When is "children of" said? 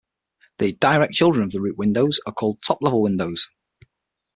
1.13-1.51